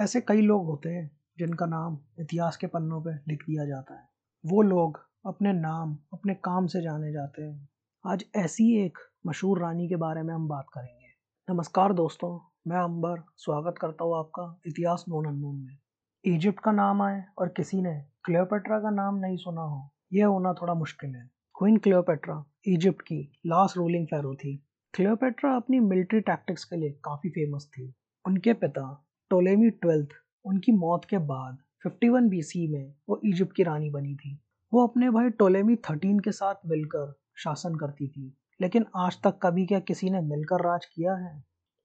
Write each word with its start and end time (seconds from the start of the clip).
ऐसे 0.00 0.20
कई 0.20 0.40
लोग 0.40 0.66
होते 0.66 0.88
हैं 0.88 1.10
जिनका 1.38 1.66
नाम 1.66 1.98
इतिहास 2.20 2.56
के 2.56 2.66
पन्नों 2.66 3.00
पर 3.00 3.24
लिख 3.28 3.42
दिया 3.42 3.66
जाता 3.66 3.94
है। 3.94 4.08
वो 4.46 4.62
लोग 4.62 5.00
अपने 5.26 5.52
नाम, 5.52 5.98
अपने 6.12 6.34
काम 6.34 6.66
से 6.66 6.82
जाने 6.82 7.12
जाते 7.12 7.42
हैं। 7.42 7.68
आज 8.06 8.24
ऐसी 8.36 8.84
एक 8.84 8.98
मशहूर 9.26 9.60
रानी 9.60 9.88
के 9.88 9.96
बारे 9.96 10.22
में 10.22 10.34
हम 10.34 10.48
बात 10.48 10.66
करेंगे। 10.74 11.06
नमस्कार 11.54 11.92
दोस्तों, 11.92 12.40
मैं 12.66 12.76
अंबर, 12.76 13.22
स्वागत 13.36 13.74
करता 13.80 14.04
हूँ 14.04 14.18
आपका 14.18 14.60
इतिहास 14.66 15.04
नोन 15.08 15.26
अननोन 15.26 15.56
में। 15.56 15.78
इजिप्ट 16.24 16.60
का 16.60 16.72
नाम 16.72 17.02
आए 17.02 17.24
और 17.38 17.48
किसी 17.48 17.82
ने 17.82 18.04
क्लियोपेट्रा 18.24 18.78
का 18.78 18.90
नाम 18.90 19.16
नहीं 19.16 19.36
सुना 19.36 19.62
हो 19.62 19.90
यह 20.12 20.26
होना 20.26 20.52
थोड़ा 20.52 20.74
मुश्किल 20.74 21.14
है। 21.14 21.30
क्वीन 21.58 21.76
क्लियोपेट्रा, 21.76 22.44
इजिप्ट 22.66 23.02
की 23.02 23.32
लास्ट 23.46 23.76
रूलिंग 23.76 24.06
फेरो 24.06 24.34
थी। 24.34 24.68
क्लियोपेट्रा 24.94 25.56
अपनी 25.56 25.80
मिलिट्री 25.80 26.20
टैक्टिक्स 26.20 26.64
के 26.64 26.76
लिए 26.76 26.90
काफ़ी 26.90 27.30
फ़ेमस 27.30 27.70
थी। 27.72 27.94
उनके 28.26 28.52
पिता 28.52 29.05
टोलेमी 29.30 29.70
ट्वेल्थ 29.70 30.08
उनकी 30.44 30.72
मौत 30.72 31.04
के 31.04 31.18
बाद 31.18 31.58
51 31.86 32.28
बीसी 32.28 32.68
में, 32.68 32.94
वो 33.08 33.20
इजिप्ट 33.24 33.56
की 33.56 33.62
रानी 33.62 33.90
बनी 33.90 34.14
थी। 34.16 34.40
वो 34.72 34.86
अपने 34.86 35.10
भाई 35.10 35.30
टोलेमी 35.30 35.76
13 35.76 36.18
के 36.24 36.32
साथ 36.32 36.54
मिलकर 36.66 37.14
शासन 37.36 37.74
करती 37.74 38.08
थी। 38.08 38.36
लेकिन 38.60 38.86
आज 38.96 39.22
तक 39.22 39.38
कभी 39.42 39.66
क्या 39.66 39.80
किसी 39.80 40.10
ने 40.10 40.20
मिलकर 40.20 40.56
राज 40.56 40.86
किया 40.86 41.14
है? 41.14 41.44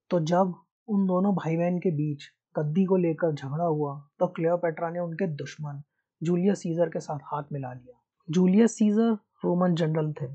तो 0.09 0.19
जब 0.19 0.55
उन 0.87 1.07
दोनों 1.07 1.35
भाई 1.35 1.57
बहन 1.57 1.79
के 1.79 1.91
बीच 1.91 2.23
गद्दी 2.59 2.85
को 2.85 2.95
लेकर 2.97 3.33
झगड़ा 3.33 3.63
हुआ 3.63 4.09
तो 4.19 4.27
क्लियोपेट्रा 4.27 4.89
ने 4.89 4.99
उनके 4.99 5.27
दुश्मन 5.27 5.81
जूलियस 6.23 6.61
सीजर 6.61 6.89
के 6.89 6.99
साथ 6.99 7.19
हाथ 7.23 7.43
मिला 7.51 7.73
लिया। 7.73 8.01
जूलियस 8.29 8.77
सीजर 8.77 9.13
रोमन 9.13 9.75
जनरल 9.75 10.13
थे। 10.13 10.25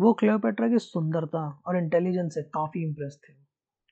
वो 0.00 0.12
क्लियोपेट्रा 0.12 0.68
की 0.68 0.78
सुंदरता 0.78 1.62
और 1.66 1.76
इंटेलिजेंस 1.76 2.34
से 2.34 2.42
काफ़ी 2.42 2.82
इम्प्रेस 2.82 3.20
थे। 3.28 3.34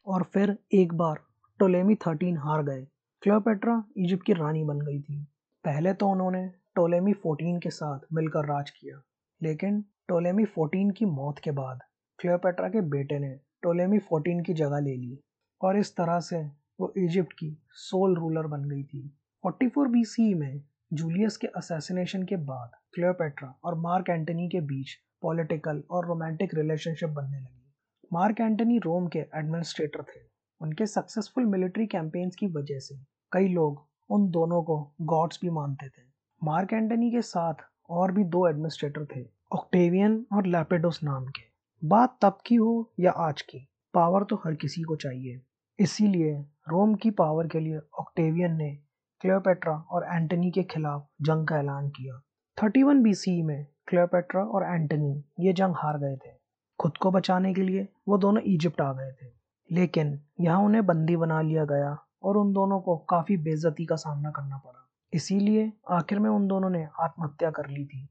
और 0.07 0.23
फिर 0.23 0.59
एक 0.73 0.95
बार 0.95 1.30
टोलेमी 1.61 1.95
थर्टीन 1.95 2.37
हार 2.39 2.63
गए। 2.63 2.83
क्लियोपेट्रा 3.23 3.73
इजिप्ट 3.97 4.25
की 4.27 4.33
रानी 4.33 4.63
बन 4.65 4.79
गई 4.81 5.01
थी। 5.01 5.17
पहले 5.65 5.93
तो 5.93 6.07
उन्होंने 6.09 6.47
टोलेमी 6.77 7.13
फोर्टीन 7.15 7.59
के 7.61 7.71
साथ 7.71 8.07
मिलकर 8.13 8.47
राज 8.47 8.71
किया, 8.71 9.01
लेकिन 9.41 9.81
टोलेमी 10.09 10.45
फोर्टीन 10.45 10.91
की 10.91 11.05
मौत 11.07 11.39
के 11.39 11.51
बाद 11.51 11.81
क्लियोपेट्रा 12.19 12.69
के 12.69 12.81
बेटे 12.91 13.19
ने 13.19 13.31
टोलेमी 13.63 13.99
फोर्टीन 13.99 14.43
की 14.43 14.55
जगह 14.55 14.81
ले 14.81 14.97
ली 14.97 15.19
और 15.61 15.79
इस 15.79 15.95
तरह 15.97 16.21
से 16.21 16.41
वो 16.81 16.93
इजिप्ट 16.99 17.33
की 17.33 17.51
सोल 17.81 18.17
रूलर 18.17 18.47
बन 18.47 18.65
गई 18.69 18.83
थी। 18.85 19.03
44 19.45 19.87
बीसी 19.89 20.33
में 20.35 20.63
जूलियस 20.93 21.37
के 21.37 21.47
असैसिनेशन 21.57 22.23
के 22.23 22.37
बाद 22.47 22.71
क्लियोपेट्रा 22.95 23.55
और 23.65 23.79
मार्क 23.81 24.11
एंटनी 24.11 24.49
के 24.49 24.61
बीच 24.67 24.97
पॉलिटिकल 25.23 25.83
और 25.91 26.09
रोमांटिक 26.09 26.55
रिलेशनशिप 26.55 27.11
बनने 27.11 27.39
लगी। 27.39 27.73
मार्क 28.13 28.41
एंटनी 28.41 28.79
रोम 28.79 29.09
के 29.09 29.19
एडमिनिस्ट्रेटर 29.19 30.03
थे। 30.05 30.29
उनके 30.61 30.87
सक्सेसफुल 30.87 31.45
मिलिट्री 31.45 31.87
कैंपेन्स 31.87 32.37
की 32.37 32.47
वजह 32.47 32.79
से 32.79 32.95
कई 33.33 33.49
लोग 33.49 33.87
उन 34.11 34.31
दोनों 34.31 34.63
को 34.63 34.95
गॉड्स 35.01 35.39
भी 35.43 35.51
मानते 35.51 35.89
थे। 35.89 36.03
मार्क 36.45 36.73
एंटनी 36.73 37.11
के 37.11 37.23
साथ 37.23 37.55
और 37.91 38.13
भी 38.13 38.25
दो 38.25 38.49
एडमिनिस्ट्रेटर 38.49 39.07
थे 39.17 39.25
ऑक्टेवियन 39.53 40.27
और 40.33 40.47
लैपेडोस 40.47 41.01
नाम 41.05 41.27
के। 41.27 41.43
बात 41.85 42.19
तब 42.23 42.39
की 42.47 42.55
हो 42.55 42.93
या 43.01 43.11
आज 43.11 43.43
की 43.43 43.69
पावर 43.95 44.25
तो 44.25 44.37
हर 44.37 44.55
किसी 44.55 44.83
को 44.83 44.97
चाहिए। 44.97 45.41
इसीलिए 45.79 46.35
रोम 46.69 46.95
की 46.95 47.11
पावर 47.11 47.47
के 47.47 47.61
लिए 47.61 47.79
ऑक्टेवियन 47.99 48.57
ने 48.57 48.79
क्लियोपेट्रा 49.21 49.73
और 49.73 50.05
एंटनी 50.05 50.51
के 50.51 50.63
खिलाफ 50.63 51.09
जंग 51.23 51.47
का 51.47 51.59
ऐलान 51.59 51.89
किया। 51.89 52.21
31 52.59 53.03
बीसी 53.03 53.43
में 53.43 53.67
क्लियोपेट्रा 53.87 54.43
और 54.43 54.75
एंटनी 54.75 55.25
ये 55.41 55.53
जंग 55.53 55.75
हार 55.77 55.99
गए 55.99 56.17
थे। 56.17 56.31
खुद 56.79 56.97
को 56.97 57.11
बचाने 57.11 57.55
के 57.55 57.63
लिए 57.63 57.89
वो 58.09 58.19
दोनों 58.19 58.43
इजिप्ट 58.43 58.81
आ 58.81 58.93
गए 58.93 59.13
थे। 59.13 59.40
लेकिन 59.73 60.21
यहाँ 60.41 60.63
उन्हें 60.63 60.87
बंदी 60.87 61.17
बना 61.17 61.41
लिया 61.41 61.65
गया 61.65 61.99
और 62.23 62.37
उन 62.37 62.53
दोनों 62.53 62.81
को 62.81 62.97
काफ़ी 62.97 63.37
बेजती 63.37 63.87
का 63.87 63.97
सामना 63.97 64.31
करना 64.31 64.57
पड़ा। 64.57 64.89
इसीलिए 65.13 65.73
आखिर 65.91 66.19
में 66.19 66.31
उन 66.31 66.49
दोनों 66.49 66.71
ने 66.71 66.87
आत्महत्या 67.01 67.51
कर 67.51 67.69
ली 67.69 67.85
थी। 67.85 68.09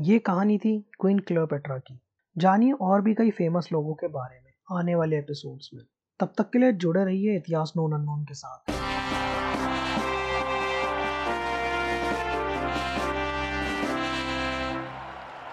ये 0.00 0.18
कहानी 0.18 0.58
थी 0.58 0.78
क्वीन 1.00 1.18
क्लियोपेट्रा 1.18 1.78
की। 1.78 2.00
जानिए 2.38 2.72
और 2.72 3.02
भी 3.02 3.14
कई 3.14 3.30
फ़ेमस 3.30 3.68
लोगों 3.72 3.94
के 3.94 4.08
बारे 4.08 4.40
में 4.44 4.78
आने 4.78 4.94
वाले 4.94 5.18
एपिसोड्स 5.18 5.70
में। 5.74 5.84
तब 6.20 6.32
तक 6.38 6.50
के 6.50 6.58
लिए 6.58 6.72
जुड़े 6.72 7.04
रहिए 7.04 7.36
इतिहास 7.36 7.72
नोन 7.76 7.92
अननोन 7.92 8.24
के 8.24 8.34
साथ। 8.34 8.70